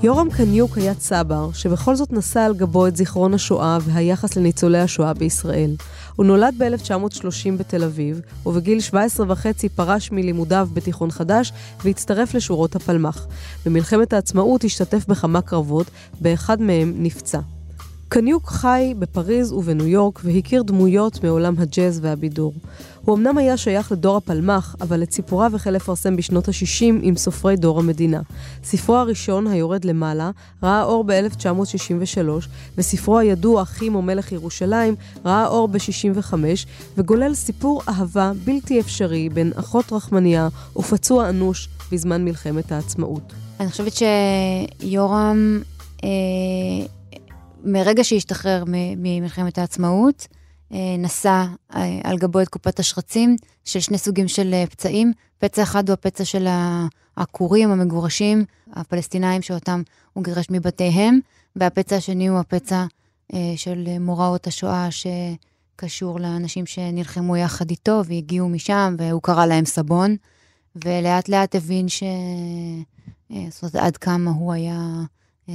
יורם 0.04 0.30
קניוק 0.30 0.78
היה 0.78 0.94
צבר, 0.94 1.50
שבכל 1.54 1.96
זאת 1.96 2.12
נשא 2.12 2.40
על 2.40 2.54
גבו 2.54 2.88
את 2.88 2.96
זיכרון 2.96 3.34
השואה 3.34 3.78
והיחס 3.82 4.36
לניצולי 4.36 4.80
השואה 4.80 5.14
בישראל. 5.14 5.76
הוא 6.16 6.26
נולד 6.26 6.56
ב-1930 6.58 7.58
בתל 7.58 7.84
אביב, 7.84 8.22
ובגיל 8.46 8.80
17 8.80 9.26
וחצי 9.30 9.70
פרש 9.70 10.12
מלימודיו 10.12 10.68
בתיכון 10.74 11.12
חדש 11.12 11.54
והצטרף 11.84 12.34
לשורות 12.34 12.76
הפלמ"ח. 12.76 13.28
במלחמת 13.66 14.14
העצמאות 14.14 14.64
השתתף 14.64 15.06
בכמה 15.08 15.42
קרבות, 15.42 15.88
באחד 16.22 16.62
מהם 16.62 16.94
נפצע. 16.98 17.40
קניוק 18.10 18.48
חי 18.48 18.94
בפריז 19.00 19.52
ובניו 19.52 19.88
יורק 19.88 20.20
והכיר 20.24 20.64
דמויות 20.64 21.24
מעולם 21.24 21.54
הג'אז 21.58 22.00
והבידור. 22.04 22.54
הוא 23.08 23.16
אמנם 23.18 23.38
היה 23.38 23.58
שייך 23.58 23.92
לדור 23.92 24.18
הפלמ"ח, 24.18 24.76
אבל 24.82 25.04
את 25.04 25.12
סיפוריו 25.12 25.56
החל 25.56 25.72
לפרסם 25.72 26.16
בשנות 26.16 26.48
ה-60 26.48 26.94
עם 27.02 27.16
סופרי 27.16 27.56
דור 27.56 27.80
המדינה. 27.80 28.22
ספרו 28.64 28.96
הראשון, 28.96 29.48
היורד 29.48 29.86
למעלה, 29.86 30.32
ראה 30.64 30.84
אור 30.84 31.04
ב-1963, 31.04 32.48
וספרו 32.78 33.20
הידוע, 33.20 33.62
אחים 33.62 33.96
או 33.96 34.02
מלך 34.02 34.32
ירושלים, 34.32 34.96
ראה 35.26 35.48
אור 35.48 35.68
ב-65, 35.68 36.34
וגולל 36.98 37.34
סיפור 37.34 37.82
אהבה 37.90 38.32
בלתי 38.46 38.80
אפשרי 38.80 39.30
בין 39.30 39.52
אחות 39.56 39.94
רחמניה 39.94 40.48
ופצוע 40.78 41.30
אנוש 41.30 41.70
בזמן 41.92 42.26
מלחמת 42.26 42.72
העצמאות. 42.72 43.34
אני 43.60 43.70
חושבת 43.70 43.94
שיורם, 43.94 45.62
אה, 46.04 46.10
מרגע 47.64 48.04
שהשתחרר 48.04 48.64
ממלחמת 48.68 49.58
העצמאות, 49.58 50.28
נשא 50.72 51.46
אה, 51.76 52.00
על 52.04 52.18
גבו 52.18 52.42
את 52.42 52.50
קופת 52.50 52.80
השרצים 52.80 53.36
של 53.66 53.80
שני 53.80 53.98
סוגים 53.98 54.28
של 54.28 54.54
אה, 54.54 54.68
פצעים. 54.68 55.14
פצע 55.38 55.64
אחד 55.64 55.90
הוא 55.90 55.94
הפצע 55.94 56.26
של 56.26 56.48
העקורים, 57.18 57.72
המגורשים, 57.72 58.46
הפלסטינאים 58.74 59.42
שאותם 59.42 59.82
הוא 60.14 60.24
גירש 60.24 60.48
מבתיהם, 60.50 61.20
והפצע 61.56 61.96
השני 61.96 62.28
הוא 62.28 62.40
הפצע 62.40 62.86
של 63.56 63.88
מוראות 64.00 64.48
השואה 64.48 64.88
שקשור 64.92 66.20
לאנשים 66.20 66.66
שנלחמו 66.66 67.38
יחד 67.38 67.70
איתו 67.70 68.02
והגיעו 68.06 68.50
משם, 68.50 68.96
והוא 68.98 69.22
קרא 69.22 69.46
להם 69.46 69.66
סבון, 69.66 70.16
ולאט 70.86 71.30
לאט 71.30 71.56
הבין 71.56 71.90
ש... 71.90 72.04
זאת 73.50 73.64
אומרת, 73.64 73.76
עד 73.76 73.98
כמה 73.98 74.32
הוא 74.32 74.54
היה 74.54 75.02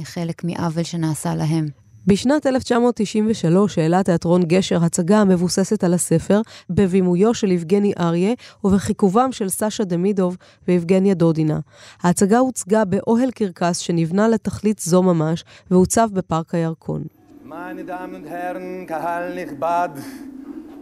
חלק 0.03 0.43
מעוול 0.43 0.83
שנעשה 0.83 1.35
להם. 1.35 1.82
בשנת 2.07 2.47
1993 2.47 3.77
העלה 3.77 4.03
תיאטרון 4.03 4.43
גשר 4.43 4.83
הצגה 4.83 5.17
המבוססת 5.17 5.83
על 5.83 5.93
הספר, 5.93 6.41
בבימויו 6.69 7.33
של 7.33 7.51
יבגני 7.51 7.93
אריה 7.99 8.33
ובחיכובם 8.63 9.31
של 9.31 9.49
סשה 9.49 9.83
דמידוב 9.83 10.37
ויבגניה 10.67 11.13
דודינה. 11.13 11.59
ההצגה 12.01 12.37
הוצגה 12.37 12.85
באוהל 12.85 13.31
קרקס 13.31 13.77
שנבנה 13.77 14.27
לתכלית 14.27 14.79
זו 14.79 15.03
ממש, 15.03 15.43
והוצב 15.71 16.07
בפארק 16.13 16.55
הירקון. 16.55 17.03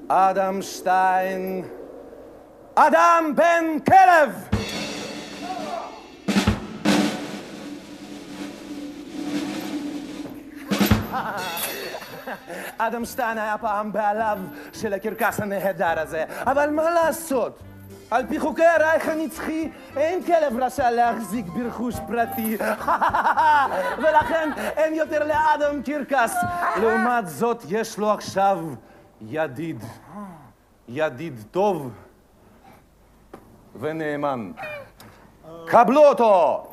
אדם 0.08 0.62
שטיין, 0.62 1.64
אדם 2.76 3.34
בן 3.36 3.80
כלב! 3.86 4.62
אדם 12.78 13.06
שטיין 13.06 13.38
היה 13.38 13.58
פעם 13.58 13.92
בעליו 13.92 14.40
של 14.74 14.94
הקרקס 14.94 15.40
הנהדר 15.40 16.00
הזה, 16.00 16.24
אבל 16.30 16.70
מה 16.70 16.90
לעשות? 16.90 17.60
על 18.12 18.28
פי 18.28 18.40
חוקי 18.40 18.66
הרייך 18.66 19.08
הנצחי 19.08 19.70
אין 19.98 20.24
כלב 20.24 20.60
רשע 20.60 20.92
להחזיק 20.92 21.46
ברכוש 21.46 21.96
פרטי. 22.08 22.58
ולכן 24.04 24.50
אין 24.58 24.94
יותר 24.94 25.28
לאדם 25.28 25.84
קרקס. 25.84 26.36
לעומת 26.82 27.28
זאת 27.28 27.64
יש 27.70 27.98
לו 27.98 28.12
עכשיו 28.12 28.60
ידיד. 29.22 29.84
ידיד 30.88 31.44
טוב 31.52 31.92
ונאמן. 33.80 34.52
קבלו 35.68 36.08
אותו! 36.08 36.68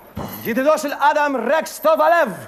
ידידו 0.44 0.78
של 0.78 0.92
אדם 0.92 1.36
רקס 1.36 1.78
טוב 1.78 2.00
הלב 2.00 2.46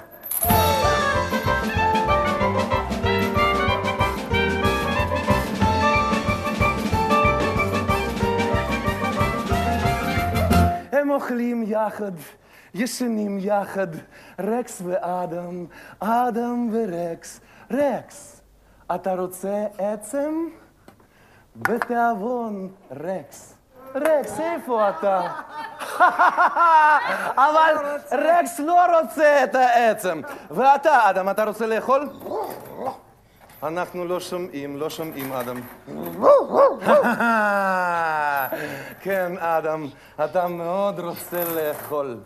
אוכלים 11.13 11.63
יחד, 11.67 12.11
ישנים 12.73 13.37
יחד, 13.41 13.87
רקס 14.39 14.81
ואדם, 14.85 15.65
אדם 15.99 16.69
ורקס. 16.71 17.39
רקס, 17.71 18.41
אתה 18.95 19.13
רוצה 19.15 19.65
עצם? 19.77 20.47
בתיאבון, 21.55 22.69
רקס. 22.91 23.55
רקס, 23.95 24.39
איפה 24.39 24.89
אתה? 24.89 25.21
אבל 27.45 27.75
רקס 28.11 28.59
לא 28.59 28.99
רוצה 28.99 29.43
את 29.43 29.55
העצם. 29.55 30.21
ואתה, 30.51 31.09
אדם, 31.09 31.29
אתה 31.29 31.43
רוצה 31.43 31.65
לאכול? 31.65 32.09
אנחנו 33.63 34.05
לא 34.05 34.19
שומעים, 34.19 34.77
לא 34.77 34.89
שומעים, 34.89 35.33
אדם. 35.33 35.61
כן, 39.03 39.37
אדם, 39.37 39.87
אתה 40.25 40.47
מאוד 40.47 40.99
רוצה 40.99 41.43
לאכול. 41.55 42.17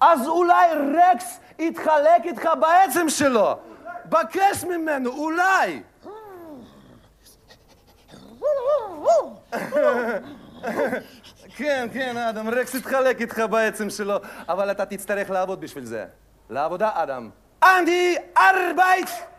אז 0.00 0.28
אולי 0.28 0.68
רקס 0.98 1.40
יתחלק 1.58 2.24
איתך 2.24 2.48
בעצם 2.60 3.08
שלו. 3.08 3.58
בקש 4.04 4.64
ממנו, 4.64 5.10
אולי. 5.10 5.82
כן, 11.56 11.88
כן, 11.92 12.16
אדם, 12.16 12.48
רקס 12.48 12.74
יתחלק 12.74 13.20
איתך 13.20 13.38
בעצם 13.50 13.90
שלו, 13.90 14.16
אבל 14.48 14.70
אתה 14.70 14.86
תצטרך 14.86 15.30
לעבוד 15.30 15.60
בשביל 15.60 15.84
זה. 15.84 16.04
לעבודה, 16.50 16.90
אדם. 16.94 17.30
An 17.64 17.85
die 17.85 18.16
Arbeit! 18.36 19.29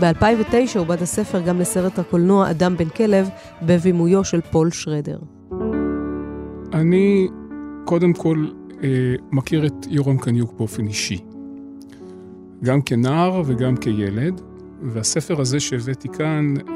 ב-2009 0.00 0.78
עובד 0.78 1.02
הספר 1.02 1.40
גם 1.40 1.60
לסרט 1.60 1.98
הקולנוע 1.98 2.50
אדם 2.50 2.76
בן 2.76 2.88
כלב, 2.88 3.28
בבימויו 3.62 4.24
של 4.24 4.40
פול 4.40 4.70
שרדר. 4.70 5.18
אני 6.72 7.28
קודם 7.84 8.12
כל 8.12 8.46
אה, 8.82 8.88
מכיר 9.32 9.66
את 9.66 9.86
יורם 9.88 10.18
קניוק 10.18 10.52
באופן 10.58 10.86
אישי. 10.86 11.18
גם 12.64 12.82
כנער 12.82 13.42
וגם 13.46 13.76
כילד, 13.76 14.40
והספר 14.82 15.40
הזה 15.40 15.60
שהבאתי 15.60 16.08
כאן 16.08 16.54
אה, 16.68 16.74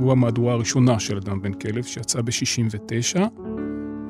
הוא 0.00 0.12
המהדורה 0.12 0.52
הראשונה 0.52 0.98
של 0.98 1.16
אדם 1.16 1.42
בן 1.42 1.52
כלב, 1.52 1.82
שיצאה 1.82 2.22
ב-69, 2.22 3.20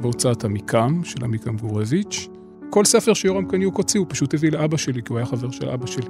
בהוצאת 0.01 0.45
עמיקם 0.45 1.01
של 1.05 1.25
עמיקם 1.25 1.57
גורביץ'. 1.57 2.29
כל 2.71 2.85
ספר 2.85 3.15
שיורם 3.15 3.45
קניוק 3.45 3.77
הוציא 3.77 4.01
הוא 4.01 4.07
פשוט 4.11 4.35
הביא 4.35 4.51
לאבא 4.51 4.77
שלי, 4.77 5.03
כי 5.03 5.09
הוא 5.09 5.19
היה 5.19 5.27
חבר 5.27 5.51
של 5.51 5.69
אבא 5.69 5.87
שלי. 5.87 6.09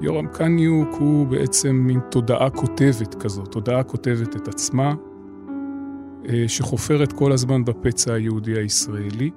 ויורם 0.00 0.26
קניוק 0.26 0.88
הוא 0.98 1.26
בעצם 1.26 1.70
מין 1.70 2.00
תודעה 2.10 2.50
כותבת 2.50 3.14
כזאת, 3.14 3.48
תודעה 3.48 3.82
כותבת 3.82 4.36
את 4.36 4.48
עצמה, 4.48 4.94
אה, 6.28 6.44
שחופרת 6.48 7.12
כל 7.12 7.32
הזמן 7.32 7.64
בפצע 7.64 8.14
היהודי 8.14 8.58
הישראלי. 8.58 9.30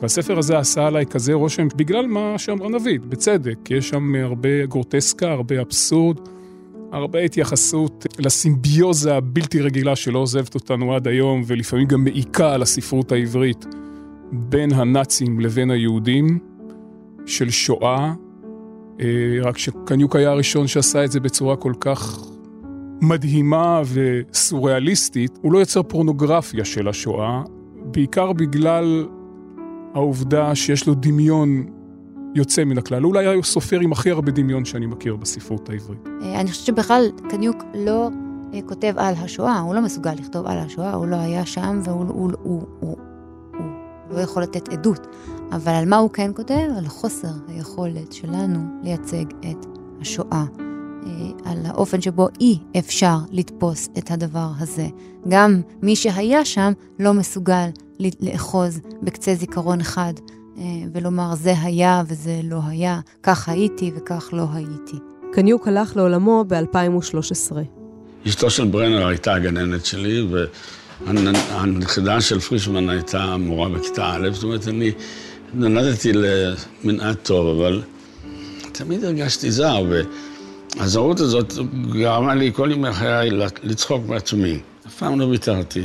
והספר 0.00 0.38
הזה 0.38 0.58
עשה 0.58 0.86
עליי 0.86 1.06
כזה 1.06 1.32
רושם 1.32 1.68
בגלל 1.76 2.06
מה 2.06 2.34
שאמרה 2.38 2.68
נבית, 2.68 3.06
בצדק, 3.06 3.70
יש 3.70 3.88
שם 3.88 4.14
הרבה 4.14 4.66
גרוטסקה, 4.66 5.32
הרבה 5.32 5.60
אבסורד, 5.60 6.16
הרבה 6.92 7.18
התייחסות 7.18 8.06
לסימביוזה 8.18 9.16
הבלתי 9.16 9.60
רגילה 9.60 9.96
שלא 9.96 10.18
עוזבת 10.18 10.54
אותנו 10.54 10.94
עד 10.94 11.08
היום, 11.08 11.42
ולפעמים 11.46 11.86
גם 11.86 12.04
מעיקה 12.04 12.54
על 12.54 12.62
הספרות 12.62 13.12
העברית 13.12 13.66
בין 14.32 14.72
הנאצים 14.72 15.40
לבין 15.40 15.70
היהודים, 15.70 16.38
של 17.26 17.50
שואה, 17.50 17.96
אה, 17.98 18.12
רק 19.42 19.58
שקניוק 19.58 20.16
היה 20.16 20.30
הראשון 20.30 20.66
שעשה 20.66 21.04
את 21.04 21.12
זה 21.12 21.20
בצורה 21.20 21.56
כל 21.56 21.72
כך 21.80 22.28
מדהימה 23.02 23.82
וסוריאליסטית, 23.92 25.38
הוא 25.42 25.52
לא 25.52 25.58
יוצר 25.58 25.82
פורנוגרפיה 25.82 26.64
של 26.64 26.88
השואה, 26.88 27.42
בעיקר 27.84 28.32
בגלל 28.32 29.06
העובדה 29.94 30.54
שיש 30.54 30.86
לו 30.86 30.94
דמיון 30.94 31.66
יוצא 32.34 32.64
מן 32.64 32.78
הכלל. 32.78 33.04
אולי 33.04 33.26
היה 33.26 33.42
סופר 33.42 33.80
עם 33.80 33.92
הכי 33.92 34.10
הרבה 34.10 34.32
דמיון 34.32 34.64
שאני 34.64 34.86
מכיר 34.86 35.16
בספרות 35.16 35.68
העברית. 35.68 36.06
אה, 36.22 36.40
אני 36.40 36.50
חושבת 36.50 36.66
שבכלל 36.66 37.10
קניוק 37.28 37.64
לא 37.74 38.08
אה, 38.54 38.58
כותב 38.66 38.94
על 38.96 39.14
השואה, 39.18 39.58
הוא 39.58 39.74
לא 39.74 39.80
מסוגל 39.80 40.12
לכתוב 40.12 40.46
על 40.46 40.58
השואה, 40.58 40.94
הוא 40.94 41.06
לא 41.06 41.16
היה 41.16 41.46
שם 41.46 41.80
והוא 41.84 42.04
הוא, 42.08 42.30
הוא, 42.42 42.62
הוא, 42.80 42.96
הוא 44.08 44.16
לא 44.16 44.20
יכול 44.20 44.42
לתת 44.42 44.68
עדות. 44.68 45.06
אבל 45.54 45.72
על 45.72 45.88
מה 45.88 45.96
הוא 45.96 46.10
כן 46.10 46.30
כותב? 46.36 46.68
על 46.78 46.86
חוסר 46.86 47.32
היכולת 47.48 48.12
שלנו 48.12 48.60
לייצג 48.82 49.24
את 49.50 49.66
השואה. 50.00 50.44
אה, 51.06 51.10
על 51.44 51.58
האופן 51.66 52.00
שבו 52.00 52.28
אי 52.40 52.58
אפשר 52.78 53.16
לתפוס 53.30 53.88
את 53.98 54.10
הדבר 54.10 54.48
הזה. 54.58 54.86
גם 55.28 55.60
מי 55.82 55.96
שהיה 55.96 56.44
שם 56.44 56.72
לא 56.98 57.14
מסוגל 57.14 57.68
לאחוז 58.20 58.80
בקצה 59.02 59.34
זיכרון 59.34 59.80
אחד 59.80 60.12
אה, 60.58 60.62
ולומר 60.92 61.34
זה 61.34 61.54
היה 61.62 62.02
וזה 62.06 62.40
לא 62.44 62.60
היה, 62.66 63.00
כך 63.22 63.48
הייתי 63.48 63.90
וכך 63.96 64.28
לא 64.32 64.46
הייתי. 64.52 64.96
קניוק 65.32 65.68
הלך 65.68 65.96
לעולמו 65.96 66.44
ב-2013. 66.48 67.56
אשתו 68.28 68.50
של 68.50 68.64
ברנר 68.64 69.06
הייתה 69.06 69.34
הגננת 69.34 69.84
שלי, 69.84 70.28
והנכדה 71.00 72.20
של 72.20 72.40
פרישמן 72.40 72.88
הייתה 72.88 73.36
מורה 73.36 73.68
בכיתה 73.68 74.14
א', 74.14 74.30
זאת 74.32 74.42
אומרת, 74.42 74.68
אני 74.68 74.92
נולדתי 75.54 76.12
למנעד 76.12 77.16
טוב, 77.22 77.58
אבל 77.58 77.82
תמיד 78.72 79.04
הרגשתי 79.04 79.50
זר, 79.50 79.82
והזרות 80.76 81.20
הזאת 81.20 81.52
גרמה 81.92 82.34
לי 82.34 82.50
כל 82.54 82.70
ימי 82.72 82.92
חיי 82.92 83.30
לצחוק 83.62 84.04
בעצמי. 84.04 84.58
אף 84.86 84.94
פעם 84.98 85.20
לא 85.20 85.24
ויתרתי. 85.24 85.82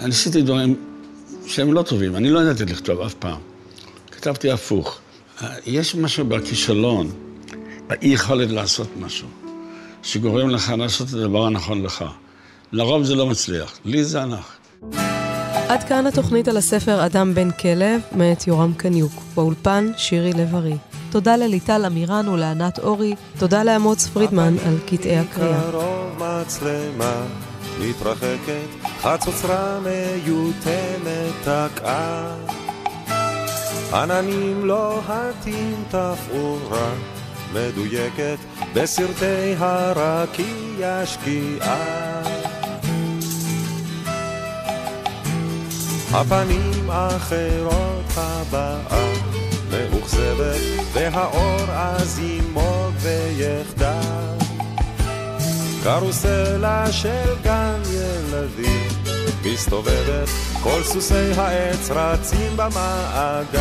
אני 0.00 0.10
עשיתי 0.10 0.42
דברים 0.42 0.76
שהם 1.46 1.72
לא 1.72 1.82
טובים, 1.82 2.16
אני 2.16 2.30
לא 2.30 2.40
ידעתי 2.40 2.64
לכתוב 2.64 3.00
אף 3.00 3.14
פעם. 3.14 3.38
כתבתי 4.10 4.50
הפוך. 4.50 4.98
יש 5.66 5.94
משהו 5.94 6.24
בכישלון, 6.24 7.10
באי 7.86 8.08
יכולת 8.08 8.50
לעשות 8.50 8.88
משהו, 9.00 9.28
שגורם 10.02 10.50
לך 10.50 10.72
לעשות 10.78 11.08
את 11.08 11.14
הדבר 11.14 11.46
הנכון 11.46 11.82
לך. 11.82 12.04
לרוב 12.72 13.04
זה 13.04 13.14
לא 13.14 13.26
מצליח, 13.26 13.78
לי 13.84 14.04
זה 14.04 14.22
הלך. 14.22 14.56
עד 15.68 15.84
כאן 15.84 16.06
התוכנית 16.06 16.48
על 16.48 16.56
הספר 16.56 17.06
אדם 17.06 17.34
בן 17.34 17.50
כלב, 17.50 18.00
מאת 18.12 18.46
יורם 18.46 18.72
קניוק. 18.76 19.12
באולפן, 19.34 19.90
שירי 19.96 20.32
לב-ארי. 20.32 20.76
תודה 21.10 21.36
לליטל 21.36 21.86
אמירן 21.86 22.28
ולענת 22.28 22.78
אורי, 22.78 23.14
תודה 23.38 23.64
לאמוץ 23.64 24.06
פרידמן 24.06 24.54
על 24.66 24.78
קטעי 24.86 25.18
הקריאה. 25.18 25.60
מתרחקת, 27.80 28.86
חצוצרה 29.00 29.78
מיותמת 29.80 31.32
תקעה. 31.44 32.36
עננים 33.92 34.66
לוהטים 34.66 35.84
תפאורה 35.88 36.90
מדויקת 37.52 38.38
בסרטי 38.74 39.54
הרקיע 39.58 41.06
שקיעה. 41.06 42.35
הפנים 46.12 46.90
אחרות 46.90 48.04
הבאה 48.16 49.12
מאוכזבת 49.70 50.60
והאור 50.92 51.72
אז 51.72 52.18
ימוג 52.18 52.94
ויחדל 53.00 54.36
קרוסלה 55.82 56.92
של 56.92 57.34
גן 57.42 57.80
ילדים 57.90 58.88
מסתובבת, 59.44 60.28
כל 60.62 60.82
סוסי 60.82 61.32
העץ 61.36 61.90
רצים 61.90 62.56
במעגל. 62.56 63.60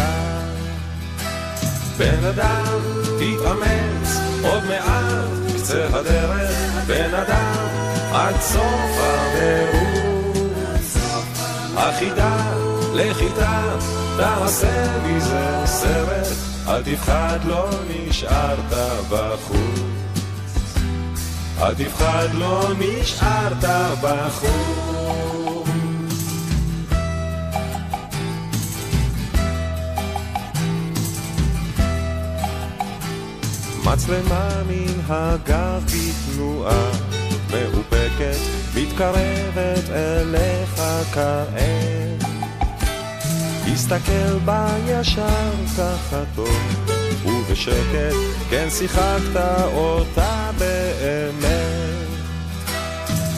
בן 1.98 2.24
אדם, 2.24 2.80
תתאמץ, 3.04 4.20
עוד 4.44 4.64
מעט 4.66 5.56
קצה 5.56 5.88
הדרך, 5.94 6.52
בן 6.88 7.14
אדם, 7.14 7.68
עד 8.12 8.36
סוף 8.42 9.00
המרוץ. 9.00 9.95
החידה, 11.78 12.54
לכיתה, 12.94 13.62
תעשה 14.18 14.98
מזה 15.04 15.62
סרט, 15.66 16.28
אל 16.68 16.84
תפחד, 16.84 17.40
לא 17.46 17.70
נשארת 17.90 18.74
בחוץ. 19.10 19.80
אל 21.62 21.74
תפחד, 21.76 22.28
לא 22.34 22.68
נשארת 22.80 23.66
בחוץ. 24.02 25.06
מצלמה 33.86 34.50
מן 34.68 35.00
הגב 35.08 35.84
בתנועה 35.86 36.92
מאופקת, 37.52 38.65
מתקרבת 38.76 39.90
אליך 39.90 40.82
כעת. 41.14 42.30
הסתכל 43.74 44.40
בה 44.46 44.68
ישר 44.88 45.52
ככה 45.78 46.24
טוב, 46.36 46.86
ובשקט, 47.26 48.16
כן 48.50 48.68
שיחקת 48.70 49.40
אותה 49.74 50.52
באמת. 50.58 52.08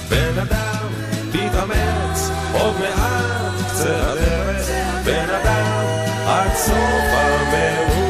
בן 0.10 0.40
אדם, 0.40 0.88
תתאמץ, 1.32 2.30
עוד 2.54 2.76
מעט 2.80 3.54
קצה 3.68 4.12
הדרך, 4.12 4.70
בן 5.06 5.30
אדם, 5.30 5.86
עד 6.28 6.56
סוף 6.56 7.08
המרוץ. 7.14 8.08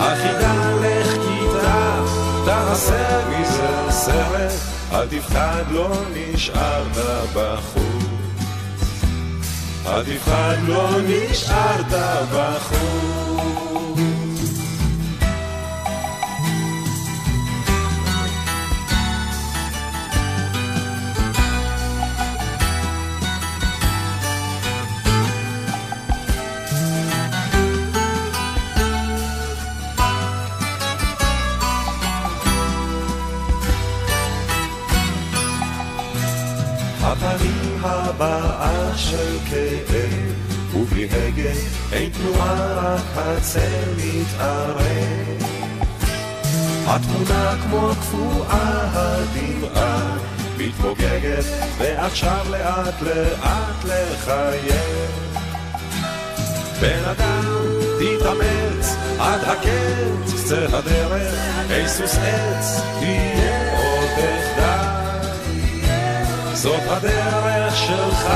החידה 0.00 0.74
לך 0.80 1.08
כיתה, 1.12 2.02
תעשה 2.44 3.20
מזה 3.28 3.90
סרט, 3.90 4.71
אל 4.94 5.06
תפחד, 5.06 5.64
לא 5.70 5.88
נשארת 6.14 6.96
בחוץ. 7.34 7.82
אל 9.86 10.04
תפחד, 10.04 10.56
לא 10.66 10.88
נשארת 11.08 11.92
בחוץ. 12.32 13.31
הבאה 37.92 38.96
של 38.96 39.38
כאב, 39.50 40.32
ובלי 40.74 41.04
הגה 41.04 41.50
אין 41.92 42.10
תנועה, 42.10 42.94
רק 42.94 43.02
הצל 43.14 43.84
מתערב. 43.96 45.42
התמונה 46.86 47.54
כמו 47.62 47.90
קפואה 48.00 48.88
הדמעה, 48.92 50.16
מתפוגגת, 50.58 51.44
ועכשיו 51.78 52.46
לאט 52.50 53.02
לאט 53.02 53.84
לחייב. 53.84 55.10
בן 56.80 57.04
אדם, 57.04 57.62
תתאמץ, 57.98 58.96
עד 59.18 59.40
הקץ, 59.44 60.32
קצה 60.44 60.66
הדרך, 60.72 61.34
היסוס 61.68 62.16
עץ, 62.18 62.80
תהיה 62.98 63.78
עוד 63.78 64.08
תחדל. 64.16 64.91
זאת 66.62 66.82
הדרך 66.86 67.76
שלך, 67.76 68.26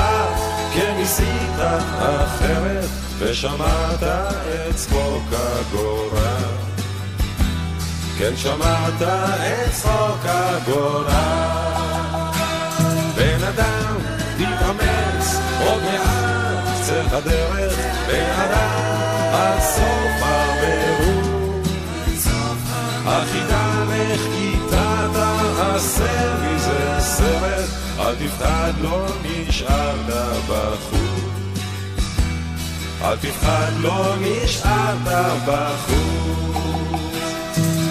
כן 0.73 0.93
ניסית 0.97 1.55
אחרת, 1.99 2.89
ושמעת 3.19 4.03
את 4.03 4.75
צחוק 4.75 5.23
הגורל. 5.31 6.43
כן 8.17 8.37
שמעת 8.37 9.01
את 9.01 9.71
צחוק 9.71 10.19
הגורל. 10.23 11.03
בן 13.15 13.43
אדם, 13.43 13.95
תתאמץ, 14.37 15.39
עוד 15.65 15.83
מעט 15.83 16.81
קצה 16.81 17.01
הדרך, 17.17 17.75
בן 18.07 18.31
אדם, 18.39 18.81
עד 19.33 19.59
סוף 19.59 20.21
המרוץ. 20.21 21.67
החידה 23.05 23.67
אתה 24.67 25.07
תעשה 25.57 26.56
מזה 27.17 27.39
סרט, 27.39 27.69
אל 27.99 28.15
תפחד, 28.15 28.71
לא 28.81 29.05
נשארת 29.23 30.43
בחוץ. 30.47 31.59
אל 33.01 33.15
תפחד, 33.15 33.71
לא 33.79 34.15
נשארת 34.21 34.97
בחוץ. 35.47 37.01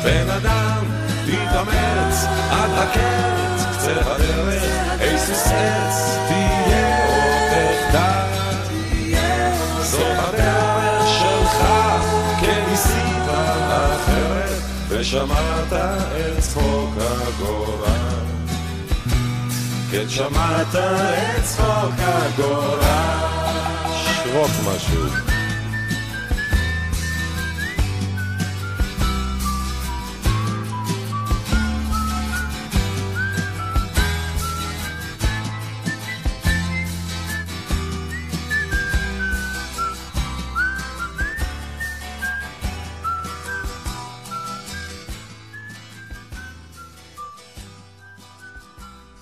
בן 0.05 0.31
אדם, 0.31 0.85
תתאמץ 1.27 2.25
עד 2.51 2.71
הקץ, 2.77 3.65
קצה 3.73 3.93
הדרך, 3.93 4.63
היסוס 5.01 5.47
עץ, 5.47 6.19
תהיה 6.29 7.07
או 7.09 7.21
תחדל. 7.51 8.27
זאת 9.83 10.17
הדרך 10.19 11.09
שלך, 11.19 11.67
כן 12.41 12.65
אחרת, 13.95 14.61
ושמעת 14.89 15.73
את 15.73 16.41
צחוק 16.41 16.95
הגורל. 17.01 18.36
כן 19.91 20.09
שמעת 20.09 20.75
את 20.75 21.45
צחוק 21.45 21.95
הגורל. 21.99 22.81
שרוק 23.95 24.51
משהו. 24.67 25.36